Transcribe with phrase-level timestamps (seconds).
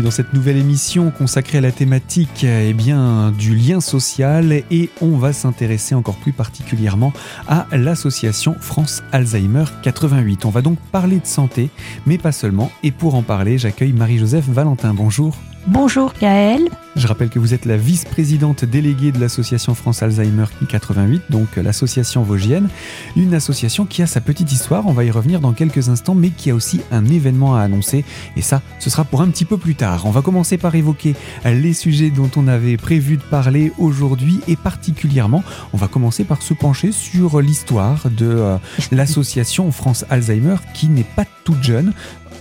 [0.00, 5.32] dans cette nouvelle émission consacrée à la thématique eh du lien social et on va
[5.32, 7.12] s'intéresser encore plus particulièrement
[7.46, 10.46] à l'association France Alzheimer 88.
[10.46, 11.68] On va donc parler de santé,
[12.06, 12.70] mais pas seulement.
[12.82, 14.94] Et pour en parler, j'accueille Marie-Joseph Valentin.
[14.94, 15.36] Bonjour.
[15.68, 16.68] Bonjour Gaëlle.
[16.96, 22.22] Je rappelle que vous êtes la vice-présidente déléguée de l'association France Alzheimer 88, donc l'association
[22.22, 22.68] Vosgienne,
[23.14, 26.30] une association qui a sa petite histoire, on va y revenir dans quelques instants, mais
[26.30, 28.04] qui a aussi un événement à annoncer,
[28.36, 30.02] et ça, ce sera pour un petit peu plus tard.
[30.04, 34.56] On va commencer par évoquer les sujets dont on avait prévu de parler aujourd'hui, et
[34.56, 38.56] particulièrement, on va commencer par se pencher sur l'histoire de euh,
[38.90, 41.92] l'association France Alzheimer, qui n'est pas toute jeune.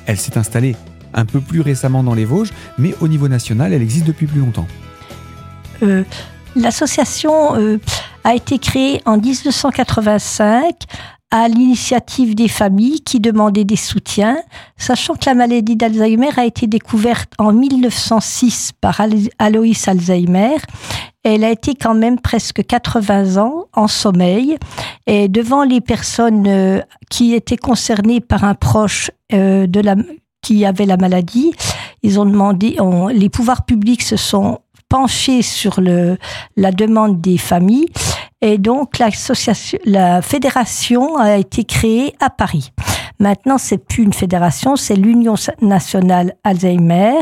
[0.08, 0.76] Elle s'est installée
[1.14, 4.40] un peu plus récemment dans les Vosges, mais au niveau national, elle existe depuis plus
[4.40, 4.68] longtemps.
[5.84, 6.04] Euh,
[6.56, 7.80] l'association euh,
[8.24, 10.76] a été créée en 1985
[11.34, 14.38] à l'initiative des familles qui demandaient des soutiens,
[14.78, 19.00] sachant que la maladie d'Alzheimer a été découverte en 1906 par
[19.40, 20.58] Alois Alzheimer.
[21.24, 24.58] Elle a été quand même presque 80 ans en sommeil
[25.08, 29.96] et devant les personnes euh, qui étaient concernées par un proche de la
[30.42, 31.52] qui avaient la maladie.
[32.04, 32.78] Ils ont demandé,
[33.14, 36.18] les pouvoirs publics se sont penchés sur le,
[36.58, 37.88] la demande des familles
[38.42, 42.72] et donc la fédération a été créée à Paris.
[43.20, 47.20] Maintenant, c'est plus une fédération, c'est l'Union nationale Alzheimer.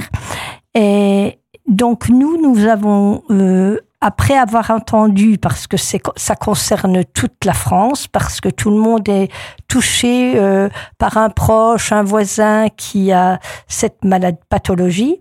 [0.74, 7.54] Et donc nous, nous avons euh, après avoir entendu, parce que ça concerne toute la
[7.54, 9.30] France, parce que tout le monde est
[9.68, 15.20] touché euh, par un proche, un voisin qui a cette maladie pathologie,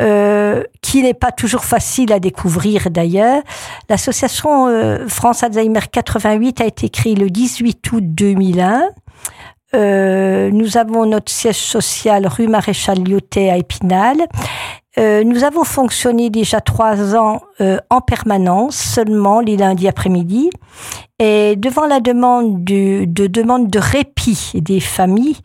[0.00, 3.42] euh, qui n'est pas toujours facile à découvrir d'ailleurs.
[3.88, 8.82] L'association euh, France Alzheimer 88 a été créée le 18 août 2001.
[9.74, 14.16] Euh, nous avons notre siège social rue Maréchal Lyotet à Épinal
[14.98, 20.50] euh, nous avons fonctionné déjà trois ans euh, en permanence, seulement les lundis après-midi.
[21.20, 25.36] Et devant la demande de, de, demande de répit des familles,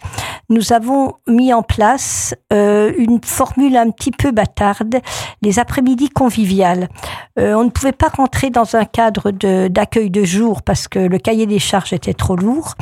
[0.50, 4.98] nous avons mis en place euh, une formule un petit peu bâtarde,
[5.42, 6.90] les après-midi conviviales.
[7.38, 11.18] on ne pouvait pas rentrer dans un cadre d'accueil de, de jour parce que le
[11.18, 12.74] cahier des charges était trop lourd.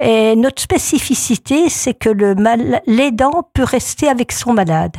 [0.00, 2.10] Et notre spécificité, c'est que
[2.86, 4.96] l'aidant peut rester avec son malade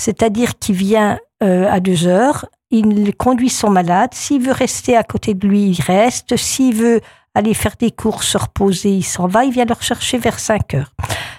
[0.00, 5.02] c'est-à-dire qu'il vient euh, à deux heures, il conduit son malade, s'il veut rester à
[5.02, 7.00] côté de lui, il reste, s'il veut
[7.34, 10.74] aller faire des courses, se reposer, il s'en va, il vient le rechercher vers 5
[10.74, 10.92] heures.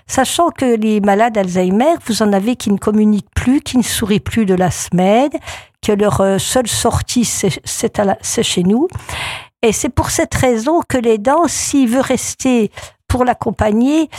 [0.06, 4.20] Sachant que les malades Alzheimer, vous en avez qui ne communiquent plus, qui ne sourient
[4.20, 5.32] plus de la semaine,
[5.82, 8.88] que leur euh, seule sortie, c'est chez nous.
[9.64, 12.72] Et c'est pour cette raison que l'aidant, s'il veut rester
[13.08, 14.10] pour l'accompagner,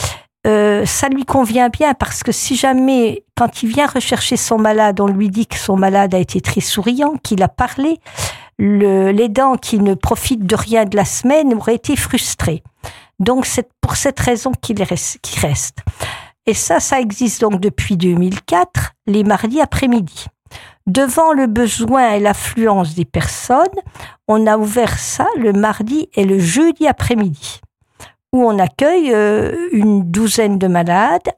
[0.45, 4.99] euh, ça lui convient bien parce que si jamais, quand il vient rechercher son malade,
[4.99, 7.99] on lui dit que son malade a été très souriant, qu'il a parlé,
[8.59, 12.61] l'aidant qui ne profite de rien de la semaine aurait été frustré.
[13.19, 15.79] Donc c'est pour cette raison qu'il reste, reste.
[16.45, 20.25] Et ça, ça existe donc depuis 2004, les mardis après-midi.
[20.87, 23.79] Devant le besoin et l'affluence des personnes,
[24.27, 27.61] on a ouvert ça le mardi et le jeudi après-midi
[28.33, 31.29] où on accueille euh, une douzaine de malades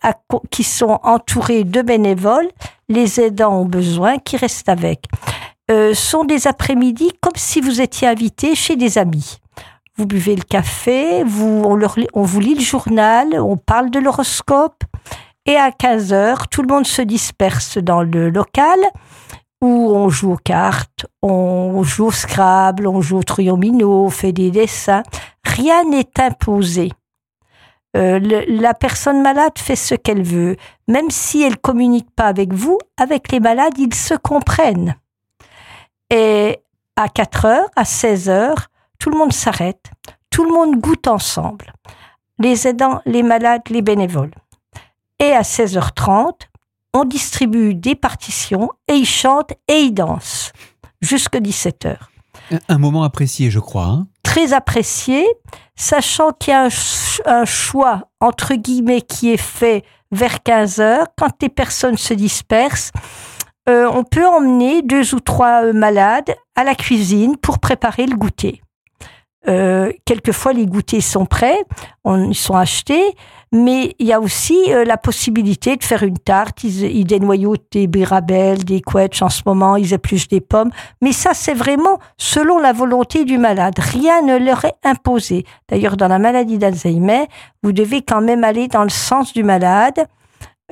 [0.50, 2.48] qui sont entourés de bénévoles,
[2.88, 5.06] les aidants aux besoin qui restent avec.
[5.70, 9.40] Euh, sont des après-midi comme si vous étiez invité chez des amis.
[9.98, 11.64] Vous buvez le café, vous,
[12.14, 14.84] on vous lit le journal, on parle de l'horoscope,
[15.46, 18.80] et à 15 heures, tout le monde se disperse dans le local
[19.62, 24.32] où on joue aux cartes, on joue au Scrabble, on joue au triomino, on fait
[24.32, 25.04] des dessins
[25.56, 26.92] rien n'est imposé.
[27.96, 30.58] Euh, la personne malade fait ce qu'elle veut,
[30.88, 34.96] même si elle communique pas avec vous, avec les malades, ils se comprennent.
[36.10, 36.60] Et
[36.98, 38.68] à 4 heures, à 16 heures,
[39.00, 39.92] tout le monde s'arrête,
[40.30, 41.74] tout le monde goûte ensemble,
[42.40, 44.36] les aidants, les malades, les bénévoles.
[45.20, 46.34] Et à 16h30,
[46.94, 50.52] on distribue des partitions et ils chantent et ils dansent
[51.02, 51.98] jusqu'à 17h.
[52.68, 53.86] Un moment apprécié, je crois.
[53.86, 55.26] Hein très apprécié,
[55.78, 56.68] sachant qu'il y a
[57.26, 62.92] un, choix, entre guillemets, qui est fait vers 15 heures, quand les personnes se dispersent.
[63.70, 68.16] Euh, on peut emmener deux ou trois euh, malades à la cuisine pour préparer le
[68.16, 68.62] goûter.
[69.48, 71.64] Euh, quelquefois, les goûters sont prêts,
[72.04, 73.16] on, ils sont achetés,
[73.56, 76.64] mais il y a aussi euh, la possibilité de faire une tarte.
[76.66, 80.72] Ils, ils dénoyautent des birabelles, des couettes en ce moment, ils épluchent des pommes.
[81.02, 83.76] Mais ça, c'est vraiment selon la volonté du malade.
[83.80, 85.46] Rien ne leur est imposé.
[85.70, 87.28] D'ailleurs, dans la maladie d'Alzheimer,
[87.64, 90.06] vous devez quand même aller dans le sens du malade.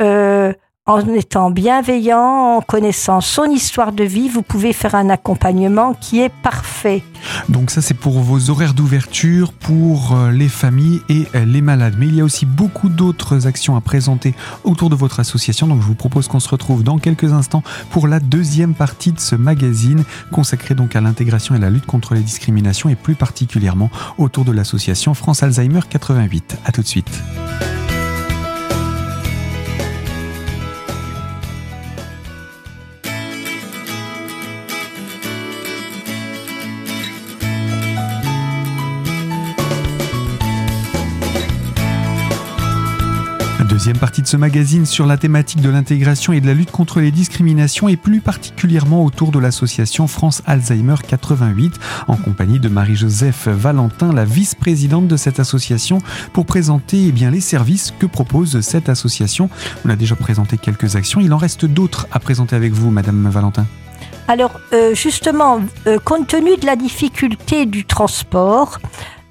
[0.01, 0.51] Euh,
[0.85, 6.19] en étant bienveillant, en connaissant son histoire de vie, vous pouvez faire un accompagnement qui
[6.19, 7.03] est parfait.
[7.47, 11.95] Donc ça c'est pour vos horaires d'ouverture, pour euh, les familles et euh, les malades.
[11.97, 14.35] Mais il y a aussi beaucoup d'autres actions à présenter
[14.65, 15.68] autour de votre association.
[15.68, 19.21] Donc je vous propose qu'on se retrouve dans quelques instants pour la deuxième partie de
[19.21, 20.03] ce magazine
[20.33, 24.51] consacré donc à l'intégration et la lutte contre les discriminations et plus particulièrement autour de
[24.51, 26.57] l'association France Alzheimer 88.
[26.65, 27.24] À tout de suite.
[43.83, 47.01] Deuxième partie de ce magazine sur la thématique de l'intégration et de la lutte contre
[47.01, 51.74] les discriminations et plus particulièrement autour de l'association France Alzheimer 88
[52.07, 55.97] en compagnie de Marie-Joseph Valentin, la vice-présidente de cette association
[56.31, 59.50] pour présenter eh bien, les services que propose cette association.
[59.83, 63.27] On a déjà présenté quelques actions, il en reste d'autres à présenter avec vous Madame
[63.30, 63.65] Valentin.
[64.30, 68.80] Alors euh, justement, euh, compte tenu de la difficulté du transport,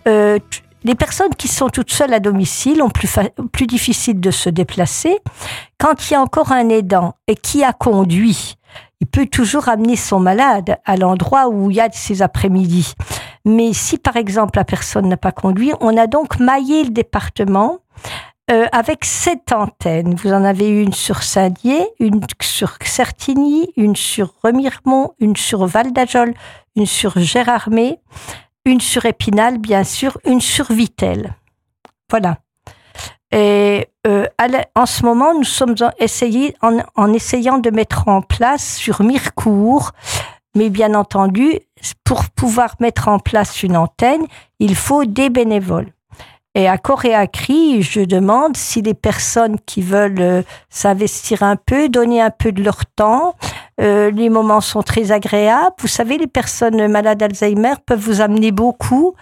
[0.06, 0.38] euh,
[0.84, 3.18] les personnes qui sont toutes seules à domicile ont plus,
[3.52, 5.18] plus difficile de se déplacer.
[5.78, 8.56] Quand il y a encore un aidant et qui a conduit,
[9.00, 12.94] il peut toujours amener son malade à l'endroit où il y a ses après-midi.
[13.44, 17.80] Mais si par exemple la personne n'a pas conduit, on a donc maillé le département
[18.50, 20.14] euh, avec sept antennes.
[20.14, 25.92] Vous en avez une sur Saint-Dié, une sur Certigny, une sur Remiremont, une sur Val
[25.92, 26.34] d'Ajol,
[26.76, 27.98] une sur Gérardmer,
[28.64, 31.34] une sur Épinal, bien sûr, une sur Vitel.
[32.10, 32.38] Voilà.
[33.32, 34.26] Et euh,
[34.74, 39.92] en ce moment, nous sommes en, en, essayant de mettre en place sur Mirecourt,
[40.54, 41.60] mais bien entendu,
[42.04, 44.26] pour pouvoir mettre en place une antenne,
[44.58, 45.92] il faut des bénévoles.
[46.54, 51.42] Et à corps et à cri, je demande si les personnes qui veulent euh, s'investir
[51.42, 53.36] un peu, donner un peu de leur temps,
[53.80, 55.74] euh, les moments sont très agréables.
[55.78, 59.14] Vous savez, les personnes malades d'Alzheimer peuvent vous amener beaucoup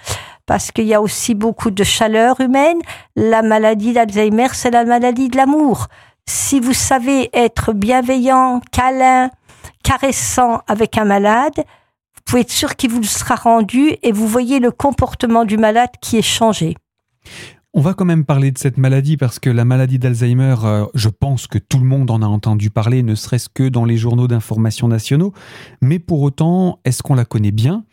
[0.46, 2.78] parce qu'il y a aussi beaucoup de chaleur humaine.
[3.14, 5.86] La maladie d'Alzheimer, c'est la maladie de l'amour.
[6.26, 9.30] Si vous savez être bienveillant, câlin,
[9.84, 14.58] caressant avec un malade, vous pouvez être sûr qu'il vous sera rendu et vous voyez
[14.58, 16.76] le comportement du malade qui est changé.
[17.72, 21.08] On va quand même parler de cette maladie parce que la maladie d'Alzheimer, euh, je
[21.08, 24.26] pense que tout le monde en a entendu parler, ne serait-ce que dans les journaux
[24.26, 25.32] d'information nationaux.
[25.80, 27.84] Mais pour autant, est-ce qu'on la connaît bien?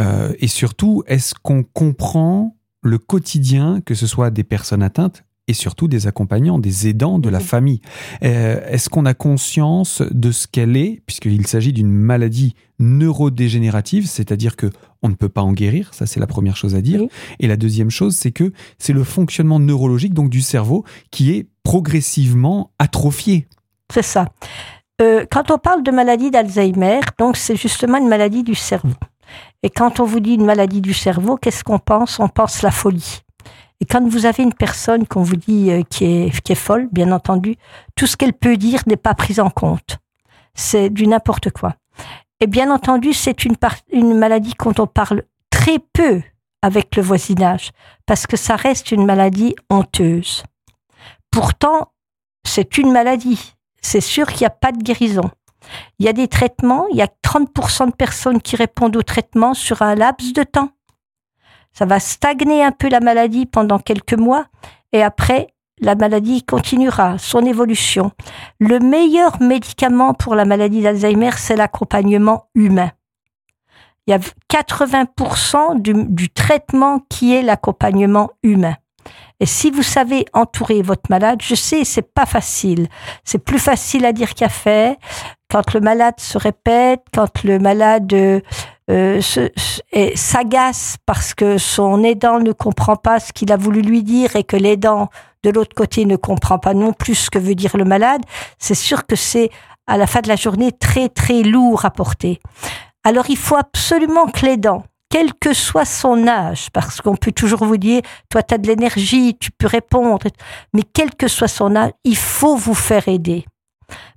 [0.00, 5.52] Euh, Et surtout, est-ce qu'on comprend le quotidien, que ce soit des personnes atteintes et
[5.52, 7.80] surtout des accompagnants, des aidants de la famille?
[8.24, 14.56] Euh, est-ce qu'on a conscience de ce qu'elle est, puisqu'il s'agit d'une maladie neurodégénérative, c'est-à-dire
[14.56, 14.70] que
[15.02, 17.02] on ne peut pas en guérir, ça c'est la première chose à dire.
[17.38, 21.46] Et la deuxième chose, c'est que c'est le fonctionnement neurologique donc du cerveau qui est
[21.62, 23.46] progressivement atrophié.
[23.92, 24.26] C'est ça.
[25.00, 28.94] Euh, quand on parle de maladie d'Alzheimer, donc c'est justement une maladie du cerveau.
[29.62, 32.18] Et quand on vous dit une maladie du cerveau, qu'est-ce qu'on pense?
[32.20, 33.20] On pense la folie.
[33.80, 36.88] Et quand vous avez une personne qu'on vous dit euh, qui est, qui est folle,
[36.92, 37.56] bien entendu,
[37.96, 39.98] tout ce qu'elle peut dire n'est pas pris en compte.
[40.54, 41.76] C'est du n'importe quoi.
[42.40, 43.56] Et bien entendu, c'est une,
[44.16, 46.22] maladie quand on parle très peu
[46.62, 47.70] avec le voisinage,
[48.06, 50.42] parce que ça reste une maladie honteuse.
[51.30, 51.92] Pourtant,
[52.44, 53.54] c'est une maladie.
[53.82, 55.30] C'est sûr qu'il n'y a pas de guérison.
[55.98, 59.54] Il y a des traitements, il y a 30% de personnes qui répondent aux traitements
[59.54, 60.70] sur un laps de temps.
[61.72, 64.46] Ça va stagner un peu la maladie pendant quelques mois
[64.92, 68.12] et après, la maladie continuera son évolution.
[68.58, 72.90] Le meilleur médicament pour la maladie d'Alzheimer, c'est l'accompagnement humain.
[74.06, 74.18] Il y a
[74.52, 78.76] 80% du, traitement qui est l'accompagnement humain.
[79.38, 82.88] Et si vous savez entourer votre malade, je sais, c'est pas facile.
[83.24, 84.96] C'est plus facile à dire qu'à faire.
[85.48, 89.20] Quand le malade se répète, quand le malade euh,
[90.14, 94.44] s'agace parce que son aidant ne comprend pas ce qu'il a voulu lui dire et
[94.44, 95.08] que l'aidant
[95.44, 98.22] de l'autre côté ne comprend pas non plus ce que veut dire le malade,
[98.58, 99.50] c'est sûr que c'est
[99.86, 102.40] à la fin de la journée très très lourd à porter.
[103.04, 107.64] Alors il faut absolument que l'aidant, quel que soit son âge, parce qu'on peut toujours
[107.64, 110.28] vous dire, toi tu as de l'énergie, tu peux répondre,
[110.72, 113.44] mais quel que soit son âge, il faut vous faire aider.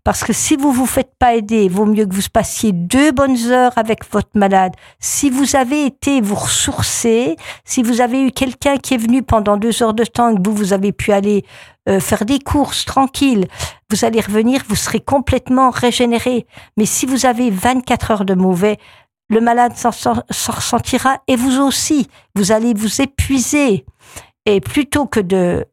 [0.04, 3.12] Parce que si vous vous faites pas aider, il vaut mieux que vous passiez deux
[3.12, 4.74] bonnes heures avec votre malade.
[5.00, 9.58] Si vous avez été vous ressourcer, si vous avez eu quelqu'un qui est venu pendant
[9.58, 11.46] deux heures de temps et que vous, vous avez pu aller
[11.90, 13.48] euh, faire des courses tranquilles,
[13.90, 16.46] vous allez revenir, vous serez complètement régénéré.
[16.78, 18.78] Mais si vous avez 24 heures de mauvais,
[19.30, 22.08] le malade s'en ressentira et vous aussi.
[22.36, 23.86] Vous allez vous épuiser.
[24.46, 25.66] Et plutôt que de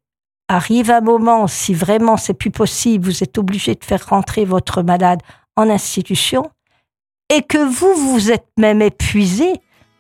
[0.51, 4.83] arrive un moment, si vraiment c'est plus possible, vous êtes obligé de faire rentrer votre
[4.83, 5.21] malade
[5.57, 6.51] en institution,
[7.33, 9.53] et que vous, vous êtes même épuisé,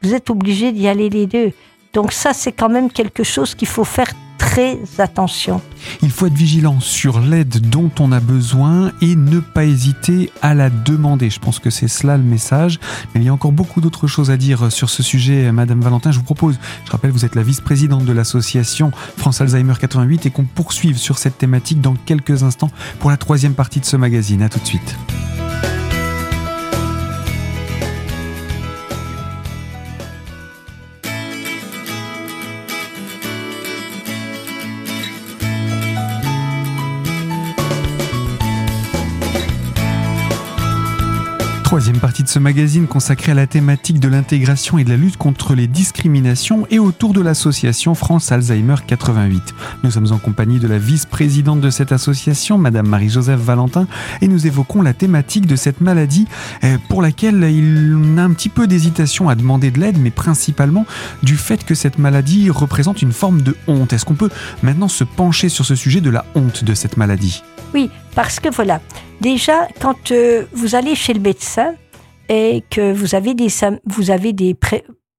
[0.02, 1.52] vous êtes obligé d'y aller les deux.
[1.92, 5.60] Donc ça, c'est quand même quelque chose qu'il faut faire très attention.
[6.00, 10.54] Il faut être vigilant sur l'aide dont on a besoin et ne pas hésiter à
[10.54, 11.28] la demander.
[11.28, 12.80] Je pense que c'est cela le message.
[13.14, 16.10] Mais il y a encore beaucoup d'autres choses à dire sur ce sujet, Madame Valentin.
[16.10, 20.30] Je vous propose, je rappelle, vous êtes la vice-présidente de l'association France Alzheimer 88 et
[20.30, 24.42] qu'on poursuive sur cette thématique dans quelques instants pour la troisième partie de ce magazine.
[24.42, 24.96] À tout de suite.
[41.80, 45.16] Troisième partie de ce magazine consacrée à la thématique de l'intégration et de la lutte
[45.16, 49.42] contre les discriminations et autour de l'association France Alzheimer 88.
[49.82, 53.86] Nous sommes en compagnie de la vice-présidente de cette association, Madame Marie-Joseph Valentin,
[54.20, 56.26] et nous évoquons la thématique de cette maladie
[56.64, 60.84] euh, pour laquelle il a un petit peu d'hésitation à demander de l'aide, mais principalement
[61.22, 63.94] du fait que cette maladie représente une forme de honte.
[63.94, 64.30] Est-ce qu'on peut
[64.62, 67.42] maintenant se pencher sur ce sujet de la honte de cette maladie?
[67.72, 68.80] Oui, parce que voilà,
[69.20, 71.74] déjà, quand euh, vous allez chez le médecin
[72.28, 73.48] et que vous avez des,
[73.86, 74.56] vous avez des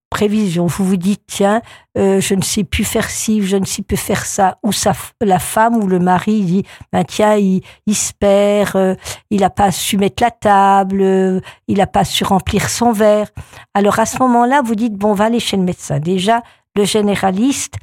[0.10, 1.62] prévisions, vous vous dites, tiens,
[1.98, 4.92] euh, je ne sais plus faire ci, je ne sais plus faire ça, ou ça,
[5.22, 8.96] la femme ou le mari dit, ben tiens, il, il se perd, euh,
[9.30, 13.30] il n'a pas su mettre la table, il n'a pas su remplir son verre.
[13.74, 16.00] Alors à ce moment-là, vous dites, bon, on va aller chez le médecin.
[16.00, 16.44] Déjà,
[16.76, 17.76] le généraliste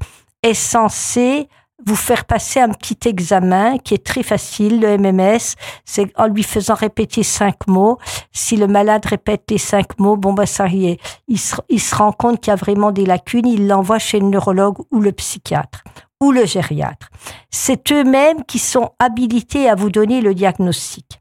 [0.42, 1.48] est censé
[1.86, 5.54] vous faire passer un petit examen qui est très facile, le MMS,
[5.84, 7.98] c'est en lui faisant répéter cinq mots.
[8.32, 11.80] Si le malade répète les cinq mots, bon bah ça y est, il se, il
[11.80, 15.00] se rend compte qu'il y a vraiment des lacunes, il l'envoie chez le neurologue ou
[15.00, 15.84] le psychiatre
[16.20, 17.10] ou le gériatre.
[17.50, 21.20] C'est eux-mêmes qui sont habilités à vous donner le diagnostic.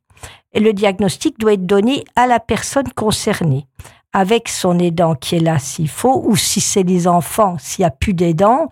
[0.54, 3.68] Et le diagnostic doit être donné à la personne concernée
[4.14, 7.88] avec son aidant qui est là s'il faut, ou si c'est les enfants, s'il n'y
[7.88, 8.72] a plus d'aidant,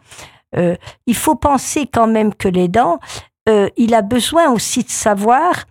[0.58, 3.00] euh, il faut penser quand même que l'aidant,
[3.48, 5.66] euh, il a besoin aussi de savoir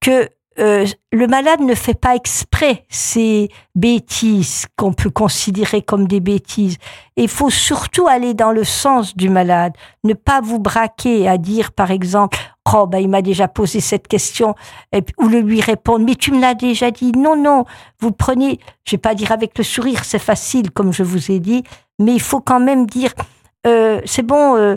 [0.00, 0.28] que
[0.58, 6.76] euh, le malade ne fait pas exprès ces bêtises qu'on peut considérer comme des bêtises.
[7.16, 11.72] il faut surtout aller dans le sens du malade, ne pas vous braquer à dire
[11.72, 12.36] par exemple
[12.74, 14.54] oh ben il m'a déjà posé cette question
[15.18, 17.64] ou le lui répondre mais tu me l'as déjà dit non non.
[18.00, 21.38] Vous prenez je vais pas dire avec le sourire c'est facile comme je vous ai
[21.38, 21.62] dit
[22.00, 23.14] mais il faut quand même dire
[23.66, 24.76] euh, c'est bon, euh,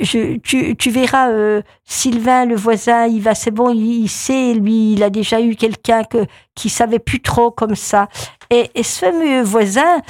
[0.00, 4.92] je, tu, tu, verras, euh, Sylvain, le voisin, il va, c'est bon, il, sait, lui,
[4.92, 8.08] il a déjà eu quelqu'un que, qui savait plus trop comme ça.
[8.50, 10.02] Et, et ce fameux voisin,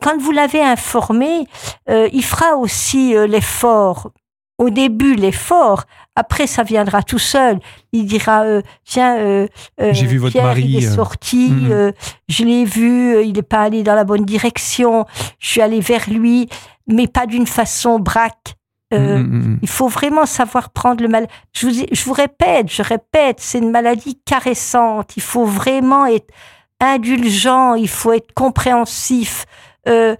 [0.00, 1.46] quand vous l'avez informé,
[1.88, 4.12] il fera aussi l'effort.
[4.58, 5.84] Au début, l'effort.
[6.16, 7.58] Après, ça viendra tout seul.
[7.92, 8.44] Il dira
[8.84, 9.46] tiens,
[9.78, 10.64] j'ai vu votre mari.
[10.64, 11.92] Il est sorti, mm-hmm.
[12.28, 15.06] je l'ai vu, il n'est pas allé dans la bonne direction.
[15.40, 16.48] Je suis allé vers lui
[16.86, 18.54] mais pas d'une façon braque.
[18.92, 19.58] Euh, mm, mm, mm.
[19.62, 21.26] Il faut vraiment savoir prendre le mal.
[21.52, 25.16] Je vous, je vous répète, je répète, c'est une maladie caressante.
[25.16, 26.32] Il faut vraiment être
[26.80, 29.46] indulgent, il faut être compréhensif.
[29.88, 30.16] Euh,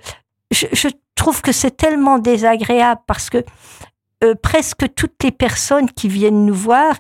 [0.51, 3.45] je, je, trouve que c'est tellement désagréable parce que
[4.25, 6.95] euh, presque toutes les personnes qui viennent nous voir,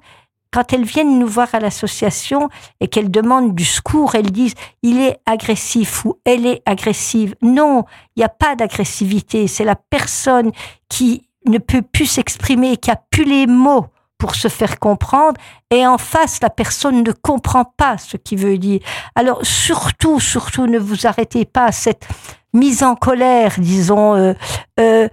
[0.52, 2.49] quand elles viennent nous voir à l'association
[2.81, 7.35] et qu'elles demandent du secours, elles disent il est agressif ou elle est agressive.
[7.43, 9.49] Non, il n'y a pas d'agressivité.
[9.49, 10.52] C'est la personne
[10.88, 15.40] qui ne peut plus s'exprimer, qui a plus les mots pour se faire comprendre,
[15.71, 18.81] et en face, la personne ne comprend pas ce qu'il veut dire.
[19.16, 22.07] Alors surtout, surtout, ne vous arrêtez pas à cette
[22.52, 24.33] mise en colère, disons, euh,
[24.78, 25.09] euh,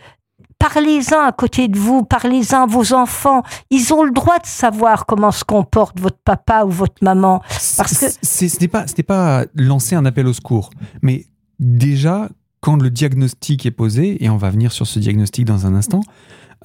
[0.61, 3.41] parlez-en à côté de vous, parlez-en à vos enfants.
[3.71, 7.41] Ils ont le droit de savoir comment se comporte votre papa ou votre maman.
[7.77, 10.69] Parce que ce n'est pas, pas lancer un appel au secours,
[11.01, 11.25] mais
[11.59, 12.29] déjà
[12.61, 16.01] quand le diagnostic est posé, et on va venir sur ce diagnostic dans un instant,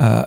[0.02, 0.22] euh,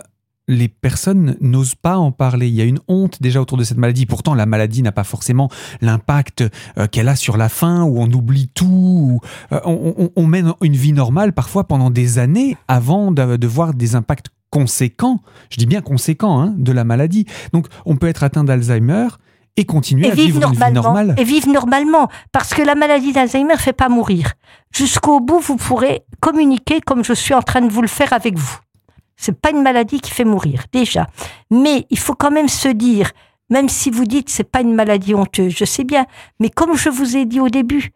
[0.50, 2.48] les personnes n'osent pas en parler.
[2.48, 4.04] Il y a une honte déjà autour de cette maladie.
[4.04, 5.48] Pourtant, la maladie n'a pas forcément
[5.80, 6.44] l'impact
[6.76, 9.20] euh, qu'elle a sur la faim, où on oublie tout.
[9.52, 14.26] Euh, on, mène une vie normale parfois pendant des années avant de, voir des impacts
[14.50, 17.26] conséquents, je dis bien conséquents, hein, de la maladie.
[17.52, 19.08] Donc, on peut être atteint d'Alzheimer
[19.56, 21.14] et continuer à vivre, une vie normale.
[21.18, 24.32] Et vivre normalement, parce que la maladie d'Alzheimer ne fait pas mourir.
[24.74, 28.36] Jusqu'au bout, vous pourrez communiquer comme je suis en train de vous le faire avec
[28.36, 28.58] vous.
[29.20, 31.06] C'est pas une maladie qui fait mourir, déjà.
[31.50, 33.12] Mais il faut quand même se dire,
[33.50, 36.06] même si vous dites c'est pas une maladie honteuse, je sais bien,
[36.38, 37.90] mais comme je vous ai dit au début,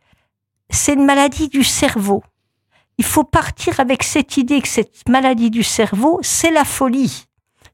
[0.69, 2.23] c'est une maladie du cerveau.
[2.99, 7.25] Il faut partir avec cette idée que cette maladie du cerveau, c'est la folie.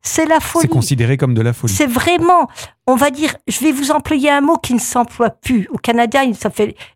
[0.01, 0.63] c'est la folie.
[0.63, 1.75] C'est considéré comme de la folie.
[1.75, 2.49] C'est vraiment,
[2.87, 5.69] on va dire, je vais vous employer un mot qui ne s'emploie plus.
[5.73, 6.21] Au Canada,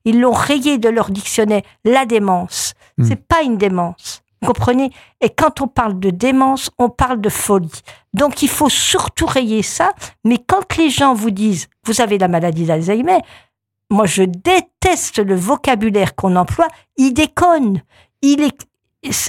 [0.04, 1.62] ils, l'ont rayé de leur dictionnaire.
[1.84, 2.74] La démence.
[2.96, 3.04] Hmm.
[3.04, 4.23] C'est pas une démence.
[4.44, 4.90] Comprenez?
[5.20, 7.70] Et quand on parle de démence, on parle de folie.
[8.12, 9.92] Donc il faut surtout rayer ça.
[10.24, 13.18] Mais quand les gens vous disent, vous avez la maladie d'Alzheimer,
[13.90, 16.68] moi je déteste le vocabulaire qu'on emploie.
[16.96, 17.82] Il déconne.
[18.22, 18.66] Il est,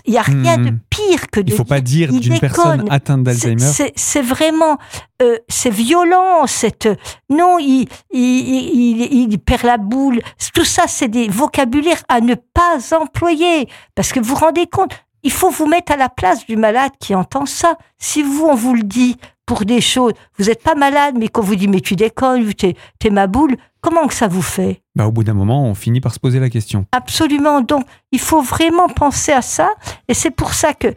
[0.05, 0.65] il n'y a rien Hmm.
[0.67, 3.59] de pire que de Il ne faut pas dire d'une personne atteinte d'Alzheimer.
[3.59, 4.77] C'est c'est vraiment,
[5.21, 6.47] euh, c'est violent.
[6.47, 6.87] Cette
[7.29, 10.21] non, il, il, il, il perd la boule.
[10.53, 14.93] Tout ça, c'est des vocabulaires à ne pas employer parce que vous vous rendez compte.
[15.25, 17.79] Il faut vous mettre à la place du malade qui entend ça.
[17.97, 19.17] Si vous, on vous le dit
[19.47, 22.75] pour des choses, vous n'êtes pas malade, mais qu'on vous dit mais tu déconnes, t'es
[22.99, 24.83] t'es ma boule, comment que ça vous fait?
[24.95, 26.85] Bah, au bout d'un moment, on finit par se poser la question.
[26.91, 27.61] Absolument.
[27.61, 29.71] Donc, il faut vraiment penser à ça.
[30.07, 30.93] Et c'est pour ça que,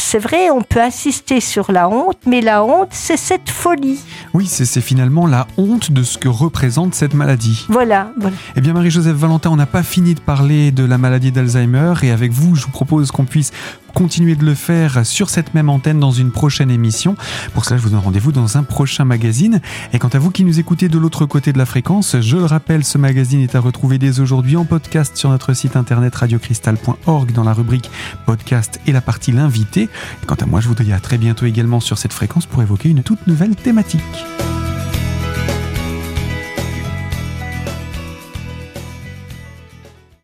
[0.00, 4.00] c'est vrai, on peut insister sur la honte, mais la honte, c'est cette folie.
[4.34, 7.66] Oui, c'est finalement la honte de ce que représente cette maladie.
[7.68, 8.10] Voilà.
[8.18, 8.36] voilà.
[8.56, 12.10] Eh bien, Marie-Joseph Valentin, on n'a pas fini de parler de la maladie d'Alzheimer et
[12.10, 13.52] avec vous, je vous propose qu'on puisse
[13.90, 17.16] continuer de le faire sur cette même antenne dans une prochaine émission.
[17.54, 19.60] Pour cela, je vous donne rendez-vous dans un prochain magazine.
[19.92, 22.44] Et quant à vous qui nous écoutez de l'autre côté de la fréquence, je le
[22.44, 27.32] rappelle, ce magazine est à retrouver dès aujourd'hui en podcast sur notre site internet radiocristal.org
[27.32, 27.90] dans la rubrique
[28.26, 29.89] podcast et la partie l'invité.
[30.26, 32.88] Quant à moi, je vous dis à très bientôt également sur cette fréquence pour évoquer
[32.88, 34.00] une toute nouvelle thématique.